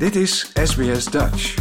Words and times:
Dit 0.00 0.16
is 0.16 0.52
SBS 0.54 1.04
Dutch. 1.04 1.58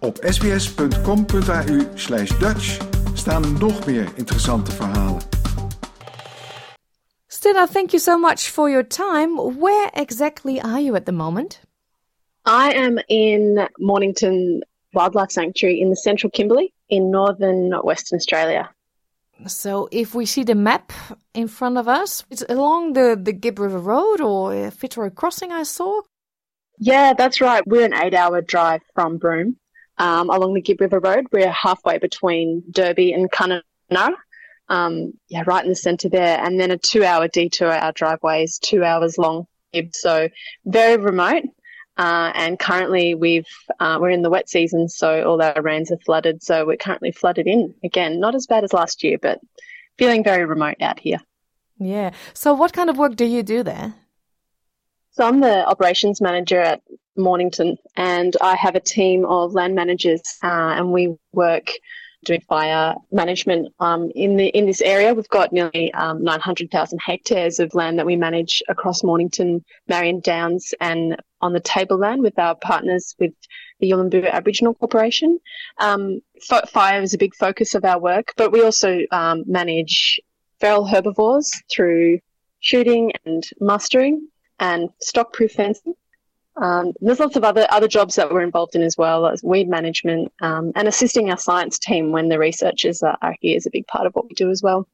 Op 0.00 0.16
sbs.com.au 0.20 1.78
slash 1.94 2.38
Dutch 2.38 2.78
staan 3.14 3.58
nog 3.58 3.86
meer 3.86 4.08
interessante 4.14 4.70
verhalen. 4.70 5.20
Stella, 7.26 7.66
thank 7.66 7.90
you 7.90 8.00
so 8.00 8.18
much 8.18 8.50
for 8.50 8.70
your 8.70 8.86
time. 8.86 9.58
Where 9.58 9.90
exactly 9.92 10.60
are 10.60 10.80
you 10.80 10.94
at 10.94 11.04
the 11.04 11.12
moment? 11.12 11.60
I 12.46 12.74
am 12.74 12.98
in 13.06 13.68
Mornington 13.76 14.64
Wildlife 14.92 15.30
Sanctuary 15.30 15.80
in 15.80 15.88
the 15.88 15.96
central 15.96 16.30
Kimberley 16.30 16.72
in 16.86 17.10
northern 17.10 17.80
Western 17.84 18.18
Australia. 18.18 18.68
So, 19.46 19.88
if 19.90 20.14
we 20.14 20.26
see 20.26 20.44
the 20.44 20.54
map 20.54 20.92
in 21.32 21.48
front 21.48 21.78
of 21.78 21.86
us, 21.86 22.24
it's 22.30 22.44
along 22.48 22.94
the, 22.94 23.16
the 23.24 23.32
Gibb 23.32 23.58
River 23.58 23.78
Road 23.78 24.20
or 24.20 24.70
Fitzroy 24.70 25.10
Crossing, 25.10 25.52
I 25.52 25.64
saw. 25.64 26.02
Yeah, 26.80 27.12
that's 27.12 27.42
right. 27.42 27.62
We're 27.66 27.84
an 27.84 27.94
eight 27.94 28.14
hour 28.14 28.40
drive 28.40 28.80
from 28.94 29.18
Broome 29.18 29.56
um, 29.98 30.30
along 30.30 30.54
the 30.54 30.62
Gibb 30.62 30.80
River 30.80 30.98
Road. 30.98 31.26
We're 31.30 31.50
halfway 31.50 31.98
between 31.98 32.64
Derby 32.70 33.12
and 33.12 33.30
Kununurra. 33.30 34.14
Um, 34.70 35.12
yeah, 35.28 35.42
right 35.46 35.62
in 35.62 35.68
the 35.68 35.76
centre 35.76 36.08
there. 36.08 36.42
And 36.42 36.58
then 36.58 36.70
a 36.70 36.78
two 36.78 37.04
hour 37.04 37.28
detour. 37.28 37.70
Our 37.70 37.92
driveway 37.92 38.44
is 38.44 38.58
two 38.58 38.82
hours 38.82 39.18
long. 39.18 39.46
So, 39.92 40.30
very 40.64 40.96
remote. 40.96 41.44
Uh, 41.98 42.32
and 42.34 42.58
currently 42.58 43.14
we've 43.14 43.46
uh, 43.78 43.98
we're 44.00 44.08
in 44.08 44.22
the 44.22 44.30
wet 44.30 44.48
season, 44.48 44.88
so 44.88 45.22
all 45.24 45.42
our 45.42 45.60
rains 45.60 45.92
are 45.92 45.98
flooded. 45.98 46.42
So 46.42 46.64
we're 46.64 46.78
currently 46.78 47.12
flooded 47.12 47.46
in 47.46 47.74
again. 47.84 48.20
Not 48.20 48.34
as 48.34 48.46
bad 48.46 48.64
as 48.64 48.72
last 48.72 49.04
year, 49.04 49.18
but 49.20 49.38
feeling 49.98 50.24
very 50.24 50.46
remote 50.46 50.76
out 50.80 50.98
here. 50.98 51.18
Yeah. 51.78 52.12
So 52.32 52.54
what 52.54 52.72
kind 52.72 52.88
of 52.88 52.96
work 52.96 53.16
do 53.16 53.26
you 53.26 53.42
do 53.42 53.62
there? 53.62 53.94
So 55.20 55.26
I'm 55.26 55.40
the 55.40 55.68
operations 55.68 56.22
manager 56.22 56.58
at 56.62 56.80
Mornington, 57.14 57.76
and 57.94 58.34
I 58.40 58.56
have 58.56 58.74
a 58.74 58.80
team 58.80 59.26
of 59.26 59.52
land 59.52 59.74
managers, 59.74 60.22
uh, 60.42 60.46
and 60.78 60.92
we 60.92 61.14
work 61.34 61.72
doing 62.24 62.40
fire 62.48 62.94
management 63.12 63.68
um, 63.80 64.10
in 64.14 64.38
the 64.38 64.46
in 64.46 64.64
this 64.64 64.80
area. 64.80 65.12
We've 65.12 65.28
got 65.28 65.52
nearly 65.52 65.92
um, 65.92 66.24
900,000 66.24 66.98
hectares 67.04 67.60
of 67.60 67.74
land 67.74 67.98
that 67.98 68.06
we 68.06 68.16
manage 68.16 68.62
across 68.66 69.04
Mornington, 69.04 69.62
Marion 69.88 70.20
Downs, 70.20 70.72
and 70.80 71.20
on 71.42 71.52
the 71.52 71.60
tableland 71.60 72.22
with 72.22 72.38
our 72.38 72.54
partners 72.54 73.14
with 73.18 73.34
the 73.78 73.90
Yulamburu 73.90 74.30
Aboriginal 74.30 74.72
Corporation. 74.72 75.38
Um, 75.76 76.22
fire 76.66 77.02
is 77.02 77.12
a 77.12 77.18
big 77.18 77.34
focus 77.34 77.74
of 77.74 77.84
our 77.84 78.00
work, 78.00 78.32
but 78.38 78.52
we 78.52 78.62
also 78.62 79.00
um, 79.10 79.44
manage 79.46 80.18
feral 80.60 80.86
herbivores 80.86 81.52
through 81.70 82.20
shooting 82.60 83.12
and 83.26 83.46
mustering 83.60 84.26
and 84.60 84.90
stock-proof 85.00 85.52
fencing. 85.52 85.94
Um, 86.56 86.92
there's 87.00 87.20
lots 87.20 87.36
of 87.36 87.44
other 87.44 87.66
other 87.70 87.88
jobs 87.88 88.16
that 88.16 88.30
we're 88.30 88.42
involved 88.42 88.74
in 88.74 88.82
as 88.82 88.96
well 88.96 89.26
as 89.26 89.42
weed 89.42 89.68
management 89.68 90.30
um, 90.40 90.72
and 90.74 90.86
assisting 90.86 91.30
our 91.30 91.38
science 91.38 91.78
team 91.78 92.12
when 92.12 92.28
the 92.28 92.38
researchers 92.38 93.02
are, 93.02 93.16
are, 93.22 93.34
here 93.40 93.56
is 93.56 93.66
a 93.66 93.70
big 93.70 93.86
part 93.86 94.06
of 94.06 94.14
what 94.14 94.28
we 94.28 94.34
do 94.34 94.50
as 94.50 94.62
well. 94.62 94.86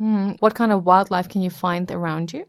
Mm. 0.00 0.40
What 0.40 0.54
kind 0.54 0.72
of 0.72 0.86
wildlife 0.86 1.28
can 1.28 1.42
you 1.42 1.50
find 1.50 1.90
around 1.90 2.32
you? 2.32 2.46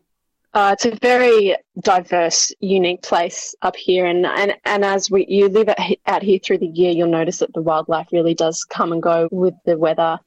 Uh, 0.53 0.70
it's 0.73 0.86
a 0.86 0.95
very 1.02 1.55
diverse, 1.81 2.53
unique 2.59 3.02
place 3.02 3.55
up 3.64 3.75
here, 3.75 4.05
and 4.05 4.25
and, 4.25 4.55
and 4.66 4.86
as 4.86 5.09
we 5.11 5.25
you 5.27 5.50
live 5.50 5.70
out 6.05 6.22
here 6.22 6.39
through 6.39 6.59
the 6.59 6.67
year, 6.67 6.92
you'll 6.92 7.08
notice 7.09 7.39
that 7.39 7.53
the 7.53 7.61
wildlife 7.61 8.08
really 8.11 8.36
does 8.36 8.64
come 8.64 8.94
and 8.94 9.02
go 9.02 9.27
with 9.31 9.55
the 9.66 9.77
weather. 9.77 10.20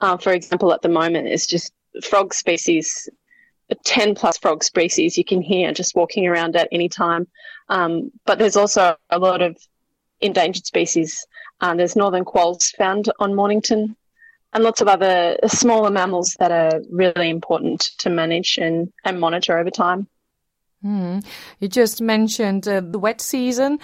Uh, 0.00 0.16
for 0.16 0.32
example, 0.32 0.72
at 0.72 0.82
the 0.82 0.88
moment, 0.88 1.28
it's 1.28 1.46
just 1.46 1.72
frog 2.02 2.34
species 2.34 3.08
10 3.84 4.14
plus 4.14 4.38
frog 4.38 4.62
species 4.62 5.16
you 5.16 5.24
can 5.24 5.42
hear 5.42 5.72
just 5.72 5.94
walking 5.94 6.26
around 6.26 6.56
at 6.56 6.68
any 6.72 6.88
time. 6.88 7.26
Um, 7.68 8.12
but 8.24 8.38
there's 8.38 8.56
also 8.56 8.96
a 9.10 9.18
lot 9.18 9.42
of 9.42 9.56
endangered 10.20 10.66
species. 10.66 11.26
Uh, 11.60 11.74
there's 11.74 11.96
northern 11.96 12.24
quolls 12.24 12.70
found 12.78 13.10
on 13.18 13.34
Mornington 13.34 13.96
and 14.52 14.64
lots 14.64 14.80
of 14.80 14.88
other 14.88 15.36
smaller 15.46 15.90
mammals 15.90 16.36
that 16.38 16.50
are 16.50 16.80
really 16.90 17.28
important 17.28 17.80
to 17.98 18.10
manage 18.10 18.58
and, 18.58 18.92
and 19.04 19.20
monitor 19.20 19.58
over 19.58 19.70
time. 19.70 20.06
Mm. 20.84 21.24
You 21.58 21.68
just 21.68 22.00
mentioned 22.00 22.68
uh, 22.68 22.80
the 22.80 22.98
wet 22.98 23.20
season. 23.20 23.78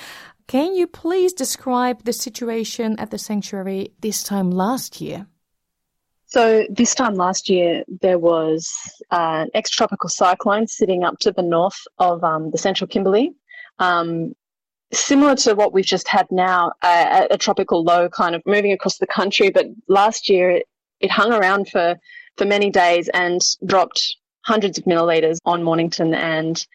Can 0.46 0.74
you 0.74 0.86
please 0.86 1.32
describe 1.32 2.04
the 2.04 2.12
situation 2.12 2.98
at 2.98 3.10
the 3.10 3.18
sanctuary 3.18 3.92
this 4.00 4.22
time 4.22 4.50
last 4.50 5.00
year? 5.00 5.26
So 6.32 6.64
this 6.70 6.94
time 6.94 7.16
last 7.16 7.50
year, 7.50 7.84
there 8.00 8.18
was 8.18 8.72
uh, 9.10 9.44
an 9.44 9.50
extratropical 9.54 10.08
cyclone 10.08 10.66
sitting 10.66 11.04
up 11.04 11.18
to 11.18 11.30
the 11.30 11.42
north 11.42 11.78
of 11.98 12.24
um, 12.24 12.50
the 12.50 12.56
central 12.56 12.88
Kimberley. 12.88 13.34
Um, 13.78 14.32
similar 14.94 15.36
to 15.36 15.54
what 15.54 15.74
we've 15.74 15.84
just 15.84 16.08
had 16.08 16.26
now, 16.30 16.72
uh, 16.80 17.26
a 17.30 17.36
tropical 17.36 17.84
low 17.84 18.08
kind 18.08 18.34
of 18.34 18.40
moving 18.46 18.72
across 18.72 18.96
the 18.96 19.06
country. 19.06 19.50
But 19.50 19.66
last 19.88 20.30
year, 20.30 20.52
it, 20.52 20.66
it 21.00 21.10
hung 21.10 21.34
around 21.34 21.68
for, 21.68 21.96
for 22.38 22.46
many 22.46 22.70
days 22.70 23.10
and 23.12 23.42
dropped 23.66 24.16
hundreds 24.46 24.78
of 24.78 24.84
millilitres 24.84 25.36
on 25.44 25.62
Mornington 25.62 26.14
and 26.14 26.66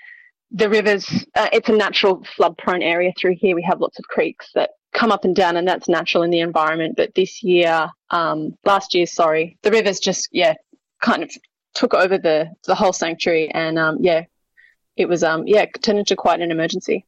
the 0.51 0.69
rivers. 0.69 1.09
Uh, 1.33 1.49
it's 1.51 1.67
a 1.67 1.75
natural 1.75 2.23
flood 2.35 2.59
prone 2.59 2.83
area 2.83 3.11
through 3.19 3.37
here. 3.39 3.55
We 3.55 3.63
have 3.63 3.81
lots 3.81 3.97
of 3.97 4.05
creeks 4.05 4.51
that 4.53 4.69
come 4.93 5.11
up 5.11 5.25
and 5.25 5.35
down, 5.35 5.57
and 5.57 5.67
that's 5.67 5.87
natural 5.89 6.23
in 6.23 6.31
the 6.31 6.39
environment. 6.39 6.95
But 6.97 7.15
this 7.15 7.43
year, 7.43 7.89
um, 8.09 8.57
last 8.65 8.93
year, 8.93 9.05
sorry, 9.05 9.57
the 9.61 9.71
rivers 9.71 9.99
just 9.99 10.29
yeah 10.31 10.55
kind 11.01 11.23
of 11.23 11.31
took 11.73 11.93
over 11.93 12.17
the 12.17 12.51
the 12.65 12.75
whole 12.75 12.93
sanctuary, 12.93 13.49
and 13.51 13.77
um, 13.77 13.97
yeah, 14.01 14.23
it 14.95 15.07
was 15.07 15.23
um, 15.23 15.47
yeah 15.47 15.65
turned 15.81 15.99
into 15.99 16.15
quite 16.15 16.41
an 16.41 16.51
emergency. 16.51 17.05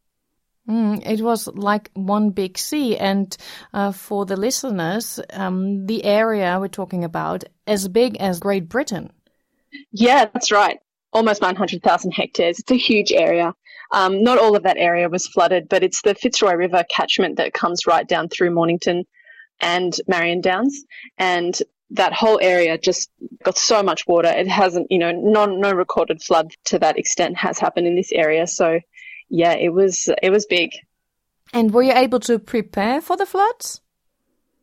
Mm, 0.69 1.01
it 1.03 1.21
was 1.21 1.47
like 1.47 1.89
one 1.95 2.29
big 2.29 2.57
sea, 2.57 2.95
and 2.95 3.35
uh, 3.73 3.91
for 3.91 4.25
the 4.25 4.37
listeners, 4.37 5.19
um, 5.33 5.87
the 5.87 6.03
area 6.05 6.59
we're 6.59 6.67
talking 6.67 7.03
about 7.03 7.43
as 7.65 7.87
big 7.87 8.17
as 8.17 8.39
Great 8.39 8.69
Britain. 8.69 9.11
Yeah, 9.91 10.25
that's 10.25 10.51
right. 10.51 10.79
Almost 11.11 11.41
900,000 11.41 12.11
hectares. 12.11 12.59
It's 12.59 12.71
a 12.71 12.75
huge 12.75 13.11
area. 13.11 13.55
Um, 13.91 14.23
not 14.23 14.37
all 14.37 14.55
of 14.55 14.63
that 14.63 14.77
area 14.77 15.09
was 15.09 15.27
flooded, 15.27 15.67
but 15.67 15.83
it's 15.83 16.01
the 16.01 16.15
Fitzroy 16.15 16.53
River 16.53 16.83
catchment 16.89 17.37
that 17.37 17.53
comes 17.53 17.87
right 17.87 18.07
down 18.07 18.29
through 18.29 18.51
Mornington 18.51 19.05
and 19.59 19.95
Marion 20.07 20.41
Downs. 20.41 20.83
And 21.17 21.59
that 21.91 22.13
whole 22.13 22.39
area 22.41 22.77
just 22.77 23.09
got 23.43 23.57
so 23.57 23.81
much 23.81 24.07
water. 24.07 24.29
It 24.29 24.47
hasn't, 24.47 24.91
you 24.91 24.99
know, 24.99 25.11
non, 25.11 25.59
no 25.59 25.71
recorded 25.71 26.21
flood 26.21 26.53
to 26.65 26.79
that 26.79 26.99
extent 26.99 27.37
has 27.37 27.57
happened 27.57 27.87
in 27.87 27.95
this 27.95 28.11
area. 28.11 28.45
So, 28.45 28.79
yeah, 29.29 29.53
it 29.53 29.69
was 29.69 30.09
it 30.21 30.29
was 30.29 30.45
big. 30.45 30.71
And 31.51 31.73
were 31.73 31.83
you 31.83 31.93
able 31.93 32.19
to 32.21 32.37
prepare 32.37 33.01
for 33.01 33.17
the 33.17 33.25
floods? 33.25 33.81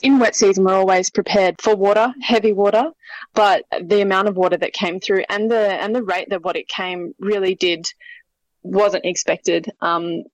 In 0.02 0.18
wet 0.18 0.36
season, 0.36 0.64
we're 0.64 0.74
always 0.74 1.10
prepared 1.10 1.60
for 1.60 1.74
water, 1.74 2.12
heavy 2.20 2.52
water, 2.52 2.90
but 3.34 3.64
the 3.80 4.02
amount 4.02 4.28
of 4.28 4.36
water 4.36 4.56
that 4.58 4.74
came 4.74 5.00
through 5.00 5.24
and 5.28 5.50
the 5.50 5.82
and 5.82 5.94
the 5.94 6.02
rate 6.02 6.28
that 6.30 6.44
what 6.44 6.56
it 6.56 6.68
came 6.68 7.14
really 7.18 7.54
did 7.54 7.86
wasn't 8.66 9.04
expected. 9.04 9.70
Um, 9.80 10.24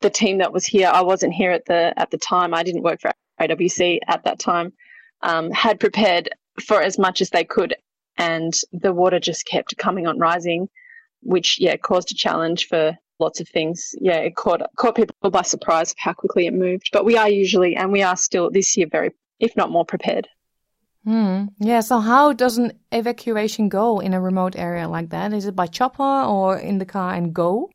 the 0.00 0.10
team 0.10 0.38
that 0.38 0.52
was 0.52 0.66
here, 0.66 0.90
I 0.92 1.02
wasn't 1.02 1.32
here 1.32 1.50
at 1.50 1.64
the 1.66 1.94
at 1.96 2.10
the 2.10 2.18
time. 2.18 2.54
I 2.54 2.62
didn't 2.62 2.82
work 2.82 3.00
for 3.00 3.10
AWC 3.40 4.00
at 4.06 4.24
that 4.24 4.38
time. 4.38 4.72
Um, 5.22 5.50
had 5.50 5.80
prepared 5.80 6.28
for 6.64 6.80
as 6.82 6.98
much 6.98 7.20
as 7.20 7.30
they 7.30 7.44
could, 7.44 7.74
and 8.16 8.54
the 8.72 8.92
water 8.92 9.18
just 9.18 9.46
kept 9.46 9.76
coming 9.76 10.06
on 10.06 10.18
rising, 10.18 10.68
which 11.22 11.60
yeah 11.60 11.76
caused 11.76 12.10
a 12.10 12.14
challenge 12.14 12.66
for 12.66 12.96
lots 13.18 13.40
of 13.40 13.48
things. 13.48 13.94
Yeah, 14.00 14.18
it 14.18 14.36
caught 14.36 14.62
caught 14.76 14.96
people 14.96 15.30
by 15.30 15.42
surprise 15.42 15.92
of 15.92 15.96
how 15.98 16.12
quickly 16.12 16.46
it 16.46 16.54
moved. 16.54 16.90
But 16.92 17.04
we 17.04 17.16
are 17.16 17.28
usually, 17.28 17.76
and 17.76 17.92
we 17.92 18.02
are 18.02 18.16
still 18.16 18.50
this 18.50 18.76
year, 18.76 18.86
very 18.90 19.12
if 19.40 19.56
not 19.56 19.70
more 19.70 19.84
prepared. 19.84 20.28
Hmm. 21.04 21.44
Yeah. 21.60 21.80
So 21.80 22.00
how 22.00 22.32
does 22.32 22.58
an 22.58 22.72
evacuation 22.90 23.68
go 23.68 24.00
in 24.00 24.12
a 24.12 24.20
remote 24.20 24.56
area 24.56 24.88
like 24.88 25.10
that? 25.10 25.32
Is 25.32 25.46
it 25.46 25.54
by 25.54 25.68
chopper 25.68 26.02
or 26.02 26.58
in 26.58 26.78
the 26.78 26.84
car 26.84 27.14
and 27.14 27.32
go? 27.32 27.70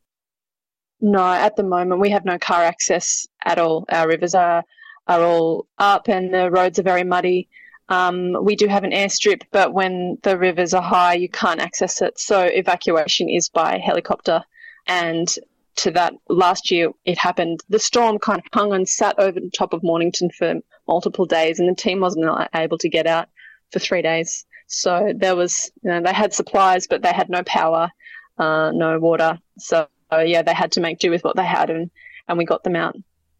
No, 1.02 1.26
at 1.26 1.56
the 1.56 1.64
moment 1.64 2.00
we 2.00 2.10
have 2.10 2.24
no 2.24 2.38
car 2.38 2.62
access 2.62 3.26
at 3.44 3.58
all. 3.58 3.84
Our 3.90 4.08
rivers 4.08 4.34
are 4.34 4.64
are 5.08 5.20
all 5.20 5.66
up 5.78 6.08
and 6.08 6.32
the 6.32 6.48
roads 6.48 6.78
are 6.78 6.84
very 6.84 7.02
muddy. 7.02 7.48
Um, 7.88 8.36
we 8.44 8.54
do 8.54 8.68
have 8.68 8.84
an 8.84 8.92
airstrip, 8.92 9.42
but 9.50 9.74
when 9.74 10.16
the 10.22 10.38
rivers 10.38 10.72
are 10.72 10.80
high, 10.80 11.14
you 11.14 11.28
can't 11.28 11.60
access 11.60 12.00
it. 12.00 12.20
So 12.20 12.42
evacuation 12.42 13.28
is 13.28 13.48
by 13.48 13.78
helicopter. 13.78 14.44
And 14.86 15.28
to 15.76 15.90
that, 15.90 16.14
last 16.28 16.70
year 16.70 16.92
it 17.04 17.18
happened. 17.18 17.60
The 17.68 17.80
storm 17.80 18.20
kind 18.20 18.38
of 18.38 18.44
hung 18.52 18.72
and 18.72 18.88
sat 18.88 19.18
over 19.18 19.40
the 19.40 19.50
top 19.50 19.72
of 19.72 19.82
Mornington 19.82 20.30
for 20.30 20.54
multiple 20.86 21.26
days, 21.26 21.58
and 21.58 21.68
the 21.68 21.74
team 21.74 21.98
wasn't 21.98 22.48
able 22.54 22.78
to 22.78 22.88
get 22.88 23.08
out 23.08 23.28
for 23.72 23.80
three 23.80 24.02
days. 24.02 24.46
So 24.68 25.12
there 25.16 25.34
was, 25.34 25.72
you 25.82 25.90
know, 25.90 26.00
they 26.00 26.12
had 26.12 26.32
supplies, 26.32 26.86
but 26.86 27.02
they 27.02 27.12
had 27.12 27.28
no 27.28 27.42
power, 27.42 27.90
uh, 28.38 28.70
no 28.72 29.00
water. 29.00 29.38
So 29.58 29.88
so 30.12 30.20
yeah, 30.20 30.42
they 30.42 30.54
had 30.54 30.72
to 30.72 30.80
make 30.80 30.98
do 30.98 31.10
with 31.10 31.24
what 31.24 31.36
they 31.36 31.44
had, 31.44 31.70
and 31.70 31.90
and 32.28 32.38
we 32.38 32.44
got 32.44 32.64
them 32.64 32.76
out 32.76 32.96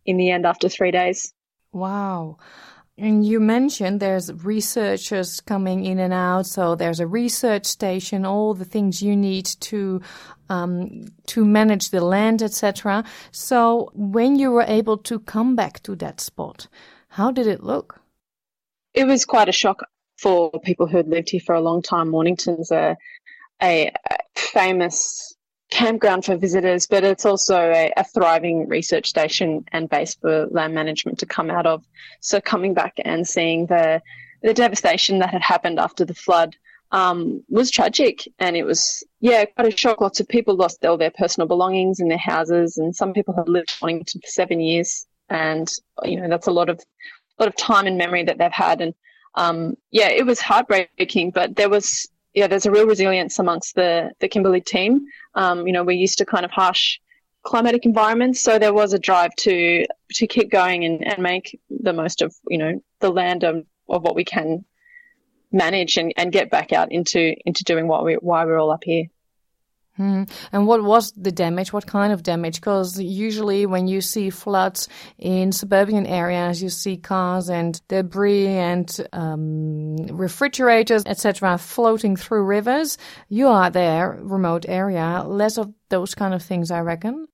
in 0.07 0.17
the 0.17 0.31
end 0.31 0.47
after 0.47 0.69
three 0.69 0.91
days. 0.91 1.33
Wow. 1.73 2.39
And 2.99 3.27
you 3.27 3.41
mentioned 3.41 4.01
there's 4.01 4.31
researchers 4.45 5.41
coming 5.41 5.85
in 5.85 5.99
and 5.99 6.13
out, 6.13 6.47
so 6.47 6.75
there's 6.75 7.01
a 7.01 7.07
research 7.07 7.65
station, 7.65 8.27
all 8.27 8.53
the 8.55 8.67
things 8.67 9.03
you 9.03 9.17
need 9.17 9.47
to 9.61 10.03
um, 10.49 11.07
to 11.27 11.45
manage 11.45 11.91
the 11.91 12.05
land, 12.05 12.43
etc. 12.43 13.05
So 13.31 13.91
when 13.95 14.39
you 14.39 14.51
were 14.51 14.67
able 14.69 14.99
to 14.99 15.19
come 15.21 15.57
back 15.57 15.83
to 15.85 15.97
that 15.97 16.21
spot, 16.21 16.69
how 17.09 17.33
did 17.33 17.47
it 17.47 17.63
look? 17.63 18.01
It 18.95 19.05
was 19.05 19.25
quite 19.25 19.49
a 19.49 19.53
shock 19.53 19.85
for 20.19 20.51
people 20.63 20.87
who 20.87 20.99
had 20.99 21.09
lived 21.09 21.31
here 21.31 21.41
for 21.41 21.55
a 21.55 21.61
long 21.61 21.81
time. 21.81 22.11
Mornington's 22.11 22.71
a, 22.71 22.97
a 23.63 23.91
famous 24.35 25.32
campground 25.73 26.25
for 26.25 26.37
visitors, 26.37 26.87
but 26.87 27.03
it's 27.03 27.25
also 27.25 27.57
a, 27.57 27.91
a, 27.97 28.05
thriving 28.05 28.69
research 28.69 29.09
station 29.09 29.65
and 29.73 29.89
base 29.89 30.15
for 30.15 30.47
land 30.49 30.75
management 30.75 31.19
to 31.19 31.27
come 31.27 31.51
out 31.51 31.67
of. 31.67 31.83
So 32.21 32.41
coming 32.41 32.75
back 32.75 32.95
and 33.05 33.27
seeing 33.27 33.67
the 33.67 34.03
the 34.43 34.53
devastation 34.53 35.21
that 35.21 35.31
had 35.31 35.41
happened 35.41 35.79
after 35.79 36.05
the 36.05 36.15
flood 36.15 36.57
um, 36.91 37.43
was 37.49 37.71
tragic, 37.71 38.29
and 38.39 38.55
it 38.55 38.65
was 38.65 39.03
yeah 39.21 39.45
quite 39.47 39.73
a 39.73 39.77
shock. 39.77 40.01
Lots 40.01 40.21
of 40.21 40.29
people 40.29 40.55
lost 40.57 40.85
all 40.85 40.99
their 40.99 41.11
personal 41.11 41.49
belongings 41.49 42.01
and 42.01 42.11
their 42.11 42.19
houses, 42.19 42.77
and 42.77 42.95
some 42.95 43.15
people 43.15 43.35
have 43.35 43.49
lived 43.49 43.71
in 43.71 43.77
Mornington 43.81 44.21
for 44.21 44.29
seven 44.29 44.61
years, 44.61 45.07
and 45.31 45.69
you 46.05 46.21
know 46.21 46.29
that's 46.29 46.49
a 46.49 46.53
lot 46.53 46.69
of 46.69 46.79
a 47.39 47.43
lot 47.43 47.49
of 47.49 47.57
time 47.57 47.87
and 47.87 47.97
memory 47.97 48.25
that 48.25 48.37
they've 48.37 48.53
had, 48.53 48.83
and 48.83 48.95
um, 49.37 49.77
yeah, 49.91 50.11
it 50.11 50.27
was 50.27 50.41
heartbreaking, 50.41 51.31
but 51.31 51.57
there 51.57 51.71
was 51.71 52.09
yeah, 52.35 52.47
there's 52.47 52.67
a 52.67 52.71
real 52.71 52.87
resilience 52.87 53.39
amongst 53.39 53.75
the 53.75 54.11
the 54.21 54.29
Kimberley 54.29 54.61
team. 54.61 55.07
Um, 55.35 55.67
you 55.67 55.73
know, 55.73 55.85
we're 55.85 55.93
used 55.93 56.19
to 56.19 56.25
kind 56.25 56.45
of 56.45 56.51
harsh 56.51 56.99
climatic 57.43 57.85
environments, 57.85 58.41
so 58.41 58.59
there 58.59 58.73
was 58.73 58.93
a 58.93 58.99
drive 58.99 59.35
to 59.37 59.87
to 60.15 60.27
keep 60.27 60.51
going 60.51 60.85
and, 60.85 61.07
and 61.07 61.23
make 61.23 61.61
the 61.71 61.93
most 61.93 62.23
of 62.23 62.35
you 62.49 62.59
know 62.59 62.83
the 63.01 63.11
land 63.11 63.45
of, 63.45 63.67
of 63.89 64.03
what 64.03 64.15
we 64.15 64.25
can 64.25 64.65
manage 65.51 65.99
and, 65.99 66.13
and 66.17 66.33
get 66.33 66.51
back 66.51 66.73
out 66.73 66.91
into 66.91 67.35
into 67.45 67.65
doing 67.65 67.87
what 67.87 68.05
we 68.05 68.15
why 68.15 68.45
we're 68.45 68.59
all 68.59 68.71
up 68.71 68.85
here. 68.85 69.05
Hmm. 69.97 70.23
And 70.53 70.67
what 70.67 70.83
was 70.83 71.13
the 71.13 71.33
damage? 71.33 71.73
What 71.73 71.87
kind 71.87 72.15
of 72.15 72.23
damage? 72.23 72.57
Because 72.57 72.99
usually 72.99 73.67
when 73.67 73.87
you 73.89 74.01
see 74.01 74.31
floods 74.31 74.89
in 75.19 75.53
suburban 75.53 76.07
areas, 76.07 76.63
you 76.63 76.71
see 76.71 76.97
cars 76.97 77.51
and 77.51 77.81
debris 77.89 78.47
and 78.47 79.09
um, 79.13 79.97
refrigerators, 80.07 81.03
etc., 81.05 81.59
floating 81.59 82.17
through 82.17 82.45
rivers. 82.45 82.97
You 83.29 83.49
are 83.49 83.69
there, 83.69 84.19
remote 84.23 84.65
area, 84.67 85.25
less 85.27 85.59
of 85.59 85.75
those 85.91 86.15
kind 86.15 86.33
of 86.33 86.43
things, 86.43 86.71
I 86.71 86.81
reckon. 86.81 87.29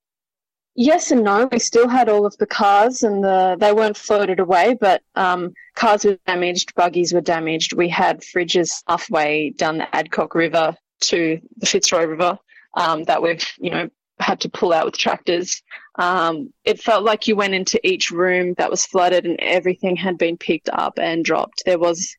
Yes 0.75 1.13
and 1.13 1.23
no. 1.23 1.49
We 1.51 1.61
still 1.61 1.89
had 1.89 2.09
all 2.09 2.27
of 2.27 2.37
the 2.39 2.47
cars, 2.47 3.05
and 3.05 3.23
the 3.23 3.57
they 3.59 3.73
weren't 3.73 3.97
floated 3.97 4.41
away, 4.41 4.77
but 4.81 5.03
um, 5.15 5.53
cars 5.77 6.05
were 6.05 6.19
damaged, 6.27 6.75
buggies 6.75 7.13
were 7.13 7.21
damaged. 7.21 7.73
We 7.73 7.89
had 7.89 8.21
fridges 8.21 8.83
halfway 8.89 9.51
down 9.51 9.79
the 9.79 9.95
Adcock 9.95 10.35
River 10.35 10.77
to 11.01 11.41
the 11.57 11.67
Fitzroy 11.67 12.05
River 12.05 12.39
um, 12.79 13.03
that 13.05 13.21
we've, 13.21 13.45
you 13.59 13.71
know, 13.71 13.91
had 14.21 14.41
to 14.41 14.49
pull 14.49 14.73
out 14.73 14.87
with 14.87 14.97
tractors. 14.97 15.63
Um, 15.97 16.53
it 16.65 16.81
felt 16.81 17.05
like 17.05 17.27
you 17.27 17.35
went 17.35 17.55
into 17.55 17.85
each 17.87 18.11
room 18.11 18.55
that 18.57 18.71
was 18.71 18.87
flooded 18.87 19.27
and 19.27 19.39
everything 19.41 19.97
had 19.97 20.17
been 20.17 20.37
picked 20.37 20.69
up 20.69 20.99
and 20.99 21.25
dropped. 21.25 21.65
There 21.65 21.79
was 21.79 22.17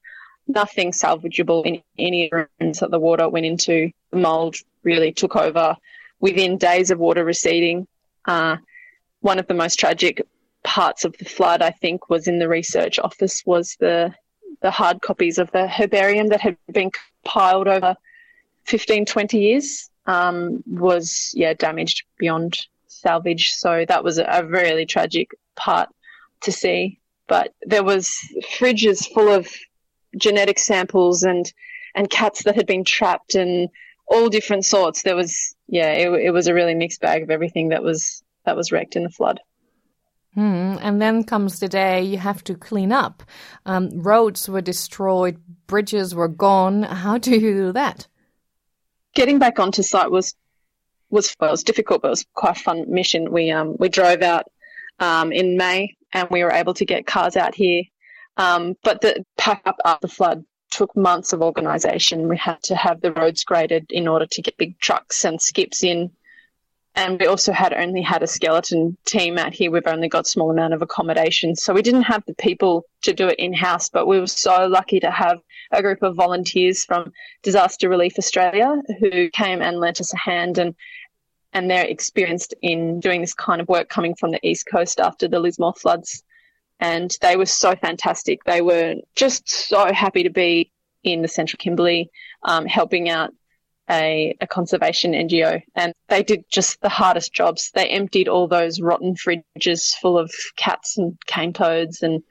nothing 0.47 0.91
salvageable 0.91 1.65
in 1.65 1.81
any 1.97 2.29
rooms 2.31 2.79
that 2.79 2.91
the 2.91 2.99
water 2.99 3.29
went 3.29 3.45
into. 3.45 3.91
The 4.11 4.17
mold 4.17 4.57
really 4.83 5.13
took 5.13 5.35
over 5.35 5.77
within 6.19 6.57
days 6.57 6.91
of 6.91 6.99
water 6.99 7.23
receding. 7.23 7.87
Uh, 8.25 8.57
one 9.21 9.39
of 9.39 9.47
the 9.47 9.53
most 9.53 9.79
tragic 9.79 10.25
parts 10.63 11.05
of 11.05 11.15
the 11.17 11.25
flood, 11.25 11.61
I 11.61 11.71
think, 11.71 12.09
was 12.09 12.27
in 12.27 12.39
the 12.39 12.49
research 12.49 12.99
office 12.99 13.43
was 13.45 13.77
the 13.79 14.13
the 14.61 14.71
hard 14.71 15.01
copies 15.01 15.37
of 15.37 15.49
the 15.51 15.69
herbarium 15.69 16.27
that 16.27 16.41
had 16.41 16.57
been 16.73 16.91
piled 17.23 17.69
over 17.69 17.95
15, 18.65 19.05
20 19.05 19.37
years 19.39 19.89
um, 20.09 20.63
was 20.65 21.31
yeah 21.35 21.53
damaged 21.53 22.03
beyond 22.17 22.57
salvage. 22.87 23.51
So 23.51 23.85
that 23.87 24.03
was 24.03 24.17
a, 24.17 24.43
really 24.45 24.85
tragic 24.85 25.29
part 25.55 25.89
to 26.41 26.51
see. 26.51 26.99
But 27.27 27.53
there 27.61 27.83
was 27.83 28.19
fridges 28.57 29.07
full 29.07 29.29
of 29.29 29.47
genetic 30.17 30.57
samples 30.57 31.23
and 31.23 31.51
and 31.95 32.09
cats 32.09 32.43
that 32.43 32.55
had 32.55 32.65
been 32.65 32.83
trapped 32.83 33.35
and 33.35 33.69
all 34.07 34.29
different 34.29 34.65
sorts. 34.65 35.03
There 35.03 35.15
was 35.15 35.55
yeah, 35.67 35.91
it, 35.91 36.09
it 36.09 36.31
was 36.31 36.47
a 36.47 36.55
really 36.55 36.73
mixed 36.73 37.01
bag 37.01 37.21
of 37.21 37.29
everything 37.29 37.69
that 37.69 37.83
was 37.83 38.23
that 38.45 38.55
was 38.55 38.71
wrecked 38.71 38.95
in 38.95 39.03
the 39.03 39.09
flood. 39.09 39.39
Hmm. 40.33 40.75
And 40.81 41.01
then 41.01 41.23
comes 41.23 41.59
the 41.59 41.67
day 41.67 42.03
you 42.03 42.17
have 42.17 42.43
to 42.45 42.55
clean 42.55 42.91
up. 42.91 43.23
Um, 43.65 43.89
roads 44.01 44.47
were 44.49 44.61
destroyed, 44.61 45.37
bridges 45.67 46.15
were 46.15 46.27
gone. 46.27 46.83
How 46.83 47.17
do 47.17 47.31
you 47.31 47.39
do 47.39 47.71
that? 47.73 48.07
Getting 49.15 49.39
back 49.39 49.59
onto 49.59 49.83
site 49.83 50.11
was 50.11 50.35
was 51.09 51.35
well, 51.39 51.49
it 51.49 51.51
was 51.51 51.63
difficult, 51.63 52.01
but 52.01 52.09
it 52.09 52.11
was 52.11 52.25
quite 52.33 52.57
a 52.57 52.59
fun 52.59 52.85
mission. 52.87 53.31
We 53.31 53.51
um 53.51 53.75
we 53.79 53.89
drove 53.89 54.21
out 54.21 54.45
um, 54.99 55.31
in 55.31 55.57
May 55.57 55.95
and 56.13 56.29
we 56.29 56.43
were 56.43 56.51
able 56.51 56.73
to 56.75 56.85
get 56.85 57.07
cars 57.07 57.35
out 57.35 57.55
here. 57.55 57.83
Um, 58.37 58.75
but 58.83 59.01
the 59.01 59.25
pack 59.37 59.61
up 59.65 59.77
after 59.83 60.07
the 60.07 60.13
flood 60.13 60.45
took 60.71 60.95
months 60.95 61.33
of 61.33 61.41
organisation. 61.41 62.27
We 62.27 62.37
had 62.37 62.61
to 62.63 62.75
have 62.75 63.01
the 63.01 63.11
roads 63.11 63.43
graded 63.43 63.87
in 63.91 64.07
order 64.07 64.27
to 64.27 64.41
get 64.41 64.57
big 64.57 64.79
trucks 64.79 65.25
and 65.25 65.41
skips 65.41 65.83
in. 65.83 66.11
And 66.95 67.19
we 67.19 67.27
also 67.27 67.53
had 67.53 67.73
only 67.73 68.01
had 68.01 68.23
a 68.23 68.27
skeleton 68.27 68.97
team 69.05 69.37
out 69.37 69.53
here. 69.53 69.71
We've 69.71 69.87
only 69.87 70.09
got 70.09 70.27
small 70.27 70.51
amount 70.51 70.73
of 70.73 70.81
accommodation. 70.81 71.55
So 71.55 71.73
we 71.73 71.81
didn't 71.81 72.03
have 72.03 72.23
the 72.25 72.33
people 72.35 72.85
to 73.03 73.13
do 73.13 73.27
it 73.27 73.39
in 73.39 73.53
house, 73.53 73.89
but 73.89 74.07
we 74.07 74.19
were 74.19 74.27
so 74.27 74.67
lucky 74.67 74.99
to 74.99 75.11
have 75.11 75.39
a 75.71 75.81
group 75.81 76.01
of 76.01 76.15
volunteers 76.15 76.83
from 76.83 77.11
Disaster 77.43 77.89
Relief 77.89 78.13
Australia 78.17 78.81
who 78.99 79.29
came 79.29 79.61
and 79.61 79.79
lent 79.79 80.01
us 80.01 80.13
a 80.13 80.17
hand 80.17 80.57
and 80.57 80.75
and 81.53 81.69
they're 81.69 81.85
experienced 81.85 82.53
in 82.61 82.99
doing 82.99 83.21
this 83.21 83.33
kind 83.33 83.59
of 83.59 83.67
work 83.67 83.89
coming 83.89 84.13
from 84.13 84.31
the 84.31 84.47
east 84.47 84.67
coast 84.71 84.99
after 84.99 85.27
the 85.27 85.39
Lismore 85.39 85.73
floods. 85.73 86.23
And 86.79 87.15
they 87.21 87.37
were 87.37 87.47
so 87.47 87.75
fantastic. 87.75 88.43
They 88.43 88.61
were 88.61 88.95
just 89.15 89.49
so 89.49 89.91
happy 89.91 90.23
to 90.23 90.29
be 90.29 90.71
in 91.03 91.21
the 91.21 91.27
central 91.27 91.57
Kimberley, 91.57 92.11
um, 92.43 92.65
helping 92.65 93.09
out 93.09 93.33
a, 93.89 94.35
a, 94.41 94.47
conservation 94.47 95.13
NGO. 95.13 95.61
And 95.75 95.93
they 96.07 96.23
did 96.23 96.43
just 96.51 96.79
the 96.81 96.89
hardest 96.89 97.33
jobs. 97.33 97.71
They 97.73 97.87
emptied 97.87 98.27
all 98.27 98.47
those 98.47 98.79
rotten 98.79 99.15
fridges 99.15 99.93
full 99.95 100.17
of 100.17 100.31
cats 100.57 100.97
and 100.97 101.17
cane 101.25 101.53
toads 101.53 102.03
and 102.03 102.23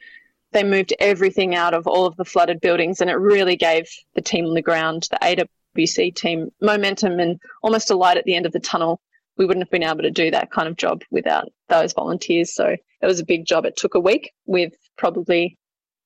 they 0.52 0.64
moved 0.64 0.94
everything 0.98 1.54
out 1.54 1.74
of 1.74 1.86
all 1.86 2.06
of 2.06 2.16
the 2.16 2.24
flooded 2.24 2.60
buildings, 2.60 3.00
and 3.00 3.10
it 3.10 3.14
really 3.14 3.56
gave 3.56 3.88
the 4.14 4.22
team 4.22 4.46
on 4.46 4.54
the 4.54 4.62
ground, 4.62 5.06
the 5.10 5.46
AWC 5.76 6.14
team, 6.14 6.50
momentum 6.60 7.20
and 7.20 7.38
almost 7.62 7.90
a 7.90 7.96
light 7.96 8.16
at 8.16 8.24
the 8.24 8.34
end 8.34 8.46
of 8.46 8.52
the 8.52 8.60
tunnel. 8.60 9.00
We 9.36 9.44
wouldn't 9.44 9.64
have 9.64 9.70
been 9.70 9.84
able 9.84 10.02
to 10.02 10.10
do 10.10 10.30
that 10.30 10.50
kind 10.50 10.66
of 10.66 10.76
job 10.76 11.02
without 11.10 11.52
those 11.68 11.92
volunteers. 11.92 12.54
So 12.54 12.66
it 12.66 13.06
was 13.06 13.20
a 13.20 13.24
big 13.24 13.46
job. 13.46 13.66
It 13.66 13.76
took 13.76 13.94
a 13.94 14.00
week 14.00 14.32
with 14.46 14.72
probably 14.96 15.56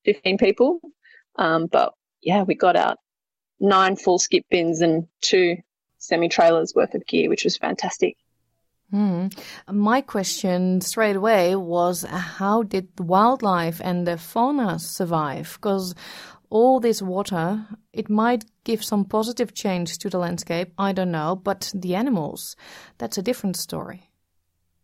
15 0.05 0.39
people. 0.39 0.81
Um, 1.39 1.67
but 1.67 1.95
yeah, 2.21 2.43
we 2.43 2.55
got 2.55 2.77
out 2.77 2.99
nine 3.63 3.97
full 3.97 4.19
skip 4.19 4.45
bins 4.51 4.83
and 4.83 5.07
two 5.23 5.57
semi 5.99 6.29
trailers 6.29 6.75
worth 6.75 6.95
of 6.95 7.07
gear, 7.07 7.31
which 7.31 7.45
was 7.45 7.57
fantastic. 7.57 8.17
Mm. 8.93 9.33
My 9.71 10.03
question 10.03 10.83
straight 10.83 11.17
away 11.17 11.57
was 11.57 12.03
how 12.03 12.63
did 12.63 12.95
the 12.97 13.05
wildlife 13.05 13.81
and 13.83 14.07
the 14.07 14.19
fauna 14.19 14.79
survive? 14.79 15.53
Because 15.55 15.95
all 16.51 16.81
this 16.81 17.01
water, 17.01 17.67
it 17.95 18.11
might 18.11 18.45
give 18.65 18.85
some 18.85 19.07
positive 19.07 19.55
change 19.55 19.97
to 19.99 20.11
the 20.11 20.19
landscape, 20.19 20.73
I 20.77 20.93
don't 20.93 21.11
know, 21.11 21.35
but 21.35 21.73
the 21.75 21.95
animals, 21.95 22.55
that's 22.99 23.17
a 23.17 23.23
different 23.23 23.57
story. 23.57 24.11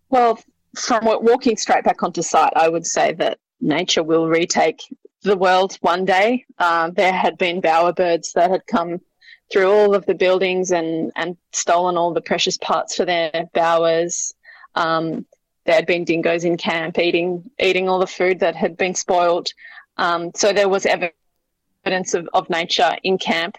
Well, 0.08 0.38
from 0.74 1.04
walking 1.04 1.58
straight 1.58 1.84
back 1.84 2.02
onto 2.02 2.22
site, 2.22 2.54
I 2.56 2.70
would 2.70 2.86
say 2.86 3.12
that 3.14 3.38
nature 3.60 4.02
will 4.02 4.28
retake 4.28 4.80
the 5.22 5.36
world 5.36 5.76
one 5.80 6.04
day. 6.04 6.44
Uh, 6.58 6.90
there 6.90 7.12
had 7.12 7.38
been 7.38 7.60
bowerbirds 7.60 8.32
that 8.32 8.50
had 8.50 8.66
come 8.66 9.00
through 9.50 9.70
all 9.70 9.94
of 9.94 10.06
the 10.06 10.14
buildings 10.14 10.70
and, 10.70 11.10
and 11.16 11.36
stolen 11.52 11.96
all 11.96 12.12
the 12.12 12.20
precious 12.20 12.58
parts 12.58 12.96
for 12.96 13.04
their 13.04 13.48
bowers. 13.54 14.34
Um, 14.74 15.26
there 15.64 15.74
had 15.74 15.86
been 15.86 16.04
dingoes 16.04 16.44
in 16.44 16.56
camp 16.56 16.98
eating 16.98 17.50
eating 17.58 17.88
all 17.88 17.98
the 17.98 18.06
food 18.06 18.40
that 18.40 18.56
had 18.56 18.76
been 18.76 18.94
spoiled. 18.94 19.48
Um, 19.96 20.30
so 20.34 20.52
there 20.52 20.68
was 20.68 20.86
evidence 20.86 22.14
of, 22.14 22.28
of 22.32 22.48
nature 22.48 22.96
in 23.02 23.18
camp. 23.18 23.56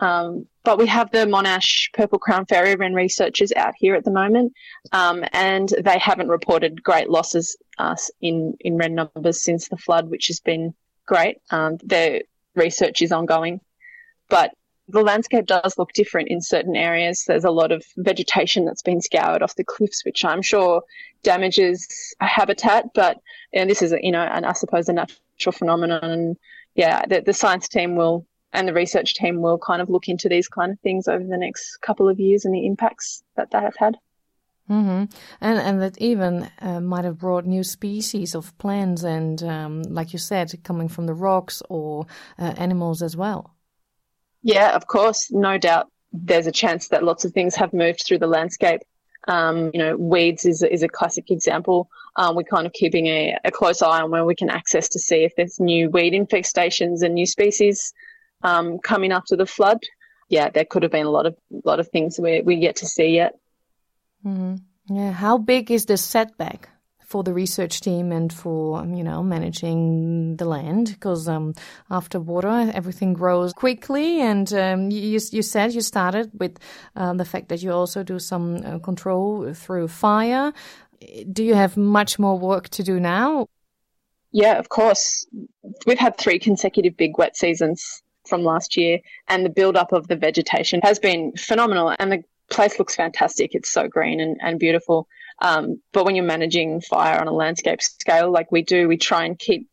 Um, 0.00 0.46
but 0.64 0.78
we 0.78 0.86
have 0.86 1.10
the 1.10 1.26
Monash 1.26 1.92
Purple 1.92 2.18
Crown 2.18 2.46
Fairy 2.46 2.74
Wren 2.74 2.94
researchers 2.94 3.52
out 3.52 3.74
here 3.76 3.94
at 3.94 4.04
the 4.04 4.10
moment, 4.10 4.52
um, 4.92 5.24
and 5.32 5.68
they 5.82 5.98
haven't 5.98 6.28
reported 6.28 6.82
great 6.82 7.10
losses 7.10 7.56
uh, 7.78 7.94
in 8.20 8.56
in 8.60 8.76
wren 8.76 8.94
numbers 8.94 9.42
since 9.42 9.68
the 9.68 9.76
flood, 9.76 10.10
which 10.10 10.26
has 10.28 10.40
been 10.40 10.74
great. 11.06 11.38
Um, 11.50 11.78
their 11.82 12.22
research 12.54 13.02
is 13.02 13.12
ongoing, 13.12 13.60
but 14.28 14.52
the 14.88 15.02
landscape 15.02 15.46
does 15.46 15.78
look 15.78 15.92
different 15.92 16.28
in 16.28 16.42
certain 16.42 16.76
areas. 16.76 17.24
There's 17.26 17.44
a 17.44 17.50
lot 17.50 17.72
of 17.72 17.84
vegetation 17.96 18.66
that's 18.66 18.82
been 18.82 19.00
scoured 19.00 19.42
off 19.42 19.54
the 19.54 19.64
cliffs, 19.64 20.04
which 20.04 20.24
I'm 20.24 20.42
sure 20.42 20.82
damages 21.22 22.14
habitat. 22.20 22.92
But 22.94 23.18
and 23.54 23.70
this 23.70 23.80
is, 23.80 23.94
you 24.02 24.12
know, 24.12 24.20
and 24.20 24.44
I 24.44 24.52
suppose 24.52 24.88
a 24.88 24.92
natural 24.92 25.18
natural 25.34 25.52
phenomenon. 25.52 26.04
And 26.04 26.36
yeah, 26.74 27.04
the, 27.06 27.20
the 27.20 27.32
science 27.32 27.68
team 27.68 27.96
will 27.96 28.26
and 28.52 28.68
the 28.68 28.72
research 28.72 29.14
team 29.14 29.40
will 29.42 29.58
kind 29.58 29.82
of 29.82 29.90
look 29.90 30.08
into 30.08 30.28
these 30.28 30.48
kind 30.48 30.72
of 30.72 30.80
things 30.80 31.08
over 31.08 31.24
the 31.24 31.36
next 31.36 31.78
couple 31.78 32.08
of 32.08 32.20
years 32.20 32.44
and 32.44 32.54
the 32.54 32.66
impacts 32.66 33.24
that 33.36 33.50
they 33.50 33.58
have 33.58 33.74
had. 33.76 33.96
Mm-hmm. 34.70 35.04
And 35.42 35.58
and 35.58 35.82
that 35.82 35.98
even 35.98 36.50
uh, 36.60 36.80
might 36.80 37.04
have 37.04 37.18
brought 37.18 37.44
new 37.44 37.62
species 37.62 38.34
of 38.34 38.56
plants 38.56 39.02
and, 39.02 39.42
um, 39.42 39.82
like 39.82 40.14
you 40.14 40.18
said, 40.18 40.52
coming 40.64 40.88
from 40.88 41.06
the 41.06 41.12
rocks 41.12 41.62
or 41.68 42.06
uh, 42.38 42.54
animals 42.56 43.02
as 43.02 43.14
well. 43.14 43.54
Yeah, 44.42 44.74
of 44.74 44.86
course, 44.86 45.30
no 45.30 45.58
doubt. 45.58 45.90
There's 46.12 46.46
a 46.46 46.52
chance 46.52 46.88
that 46.88 47.02
lots 47.02 47.24
of 47.24 47.32
things 47.32 47.54
have 47.56 47.74
moved 47.74 48.04
through 48.06 48.18
the 48.18 48.26
landscape. 48.26 48.80
Um, 49.26 49.70
you 49.74 49.80
know, 49.80 49.96
weeds 49.96 50.44
is 50.44 50.62
is 50.62 50.82
a 50.82 50.88
classic 50.88 51.30
example. 51.30 51.88
Um, 52.16 52.36
we're 52.36 52.44
kind 52.44 52.66
of 52.66 52.72
keeping 52.72 53.06
a, 53.06 53.36
a, 53.44 53.50
close 53.50 53.82
eye 53.82 54.00
on 54.00 54.10
where 54.10 54.24
we 54.24 54.34
can 54.34 54.48
access 54.48 54.88
to 54.90 54.98
see 54.98 55.24
if 55.24 55.34
there's 55.34 55.58
new 55.58 55.90
weed 55.90 56.12
infestations 56.12 57.02
and 57.02 57.14
new 57.14 57.26
species 57.26 57.92
um, 58.44 58.78
coming 58.78 59.12
after 59.12 59.34
the 59.34 59.46
flood. 59.46 59.80
Yeah, 60.28 60.50
there 60.50 60.64
could 60.64 60.84
have 60.84 60.92
been 60.92 61.06
a 61.06 61.10
lot 61.10 61.26
of 61.26 61.36
lot 61.64 61.80
of 61.80 61.88
things 61.88 62.18
we 62.20 62.42
we 62.42 62.56
yet 62.56 62.76
to 62.76 62.86
see 62.86 63.08
yet. 63.08 63.34
Mm-hmm. 64.24 64.94
Yeah, 64.94 65.12
how 65.12 65.38
big 65.38 65.70
is 65.70 65.86
the 65.86 65.96
setback 65.96 66.68
for 67.00 67.22
the 67.22 67.32
research 67.32 67.80
team 67.80 68.10
and 68.12 68.32
for 68.32 68.80
um, 68.80 68.94
you 68.94 69.04
know 69.04 69.22
managing 69.22 70.36
the 70.36 70.44
land? 70.44 70.88
Because 70.88 71.28
um, 71.28 71.54
after 71.90 72.20
water, 72.20 72.70
everything 72.74 73.14
grows 73.14 73.52
quickly, 73.52 74.20
and 74.20 74.52
um, 74.52 74.90
you 74.90 75.18
you 75.30 75.42
said 75.42 75.74
you 75.74 75.80
started 75.80 76.30
with 76.38 76.58
um, 76.96 77.16
the 77.16 77.24
fact 77.24 77.48
that 77.48 77.62
you 77.62 77.72
also 77.72 78.02
do 78.02 78.18
some 78.18 78.56
uh, 78.64 78.78
control 78.78 79.52
through 79.54 79.88
fire. 79.88 80.52
Do 81.32 81.44
you 81.44 81.54
have 81.54 81.76
much 81.76 82.18
more 82.18 82.38
work 82.38 82.68
to 82.70 82.82
do 82.82 82.98
now? 83.00 83.46
Yeah, 84.32 84.58
of 84.58 84.68
course. 84.68 85.26
We've 85.86 85.98
had 85.98 86.16
three 86.16 86.38
consecutive 86.38 86.96
big 86.96 87.18
wet 87.18 87.36
seasons 87.36 88.02
from 88.26 88.42
last 88.42 88.76
year, 88.76 88.98
and 89.28 89.44
the 89.44 89.50
build 89.50 89.76
up 89.76 89.92
of 89.92 90.08
the 90.08 90.16
vegetation 90.16 90.80
has 90.82 90.98
been 90.98 91.32
phenomenal. 91.36 91.94
And 91.98 92.12
the 92.12 92.24
place 92.50 92.78
looks 92.78 92.96
fantastic. 92.96 93.54
It's 93.54 93.70
so 93.70 93.88
green 93.88 94.20
and, 94.20 94.36
and 94.40 94.58
beautiful. 94.58 95.08
Um, 95.40 95.80
but 95.92 96.04
when 96.04 96.14
you're 96.14 96.24
managing 96.24 96.80
fire 96.80 97.20
on 97.20 97.28
a 97.28 97.32
landscape 97.32 97.82
scale 97.82 98.30
like 98.30 98.52
we 98.52 98.62
do, 98.62 98.88
we 98.88 98.96
try 98.96 99.24
and 99.24 99.38
keep 99.38 99.68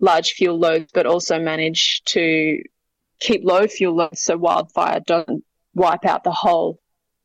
large 0.00 0.32
fuel 0.32 0.58
loads, 0.58 0.90
but 0.92 1.06
also 1.06 1.38
manage 1.38 2.02
to 2.04 2.62
keep 3.20 3.44
low 3.44 3.66
fuel 3.66 3.94
loads 3.94 4.22
so 4.22 4.36
wildfire 4.36 5.00
doesn't 5.00 5.44
wipe 5.74 6.04
out 6.04 6.24
the 6.24 6.32
whole 6.32 6.80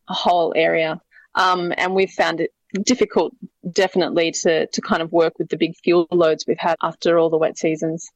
whole 0.08 0.54
area. 0.56 1.00
Um, 1.36 1.74
and 1.78 1.96
we've 1.96 2.12
found 2.12 2.42
it 2.42 2.52
difficult, 2.84 3.34
definitely, 3.72 4.32
to 4.32 4.68
to 4.68 4.82
kind 4.82 5.02
of 5.02 5.12
work 5.12 5.40
with 5.40 5.50
the 5.50 5.58
big 5.58 5.76
fuel 5.78 6.08
loads 6.12 6.46
we've 6.48 6.58
had 6.60 6.76
after 6.82 7.18
all 7.18 7.30
the 7.30 7.38
wet 7.38 7.58
seasons. 7.58 8.10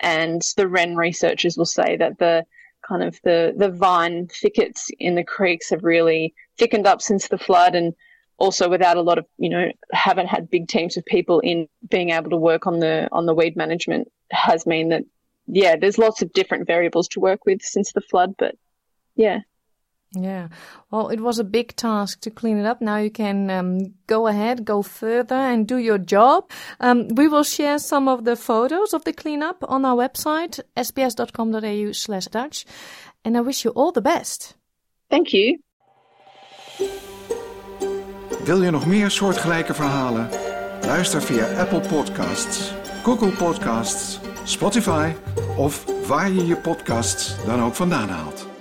And 0.00 0.42
the 0.56 0.68
Wren 0.68 0.96
researchers 0.96 1.56
will 1.56 1.66
say 1.66 1.96
that 1.96 2.18
the 2.18 2.44
kind 2.92 3.02
of 3.02 3.18
the, 3.24 3.54
the 3.56 3.70
vine 3.70 4.28
thickets 4.28 4.90
in 4.98 5.14
the 5.14 5.24
creeks 5.24 5.70
have 5.70 5.82
really 5.82 6.34
thickened 6.58 6.86
up 6.86 7.00
since 7.00 7.28
the 7.28 7.38
flood 7.38 7.74
and 7.74 7.94
also 8.36 8.68
without 8.68 8.98
a 8.98 9.02
lot 9.02 9.18
of 9.18 9.26
you 9.38 9.48
know 9.48 9.70
haven't 9.92 10.26
had 10.26 10.50
big 10.50 10.68
teams 10.68 10.96
of 10.96 11.04
people 11.06 11.40
in 11.40 11.66
being 11.88 12.10
able 12.10 12.28
to 12.30 12.36
work 12.36 12.66
on 12.66 12.80
the 12.80 13.08
on 13.12 13.24
the 13.24 13.34
weed 13.34 13.56
management 13.56 14.10
has 14.30 14.66
mean 14.66 14.90
that 14.90 15.04
yeah 15.46 15.76
there's 15.76 15.96
lots 15.96 16.20
of 16.22 16.32
different 16.32 16.66
variables 16.66 17.08
to 17.08 17.20
work 17.20 17.46
with 17.46 17.62
since 17.62 17.92
the 17.92 18.00
flood 18.00 18.34
but 18.38 18.56
yeah 19.14 19.38
yeah, 20.14 20.48
well, 20.90 21.08
it 21.08 21.20
was 21.20 21.38
a 21.38 21.44
big 21.44 21.74
task 21.76 22.20
to 22.20 22.30
clean 22.30 22.58
it 22.58 22.66
up. 22.66 22.80
Now 22.80 22.96
you 22.96 23.10
can 23.10 23.50
um, 23.50 23.94
go 24.06 24.26
ahead, 24.26 24.64
go 24.64 24.82
further, 24.82 25.34
and 25.34 25.66
do 25.66 25.76
your 25.76 25.98
job. 25.98 26.50
Um, 26.80 27.08
we 27.08 27.28
will 27.28 27.44
share 27.44 27.78
some 27.78 28.08
of 28.08 28.24
the 28.24 28.36
photos 28.36 28.92
of 28.92 29.04
the 29.04 29.12
cleanup 29.12 29.64
on 29.68 29.84
our 29.84 29.96
website, 29.96 30.60
sbs.com.au/slash 30.76 32.26
Dutch. 32.26 32.64
And 33.24 33.36
I 33.36 33.40
wish 33.40 33.64
you 33.64 33.70
all 33.70 33.92
the 33.92 34.02
best. 34.02 34.56
Thank 35.08 35.28
you. 35.32 35.58
Wil 38.44 38.62
je 38.62 38.70
nog 38.70 38.86
meer 38.86 39.10
soortgelijke 39.10 39.74
verhalen? 39.74 40.28
Luister 40.86 41.22
via 41.22 41.46
Apple 41.58 41.80
Podcasts, 41.80 42.72
Google 43.02 43.30
Podcasts, 43.30 44.20
Spotify 44.44 45.12
of 45.56 46.06
waar 46.06 46.30
je 46.30 46.46
je 46.46 46.56
podcasts 46.56 47.44
dan 47.44 47.62
ook 47.62 47.74
vandaan 47.74 48.08
haalt. 48.08 48.51